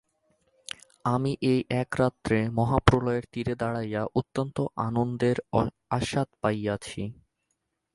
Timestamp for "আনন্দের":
4.87-5.37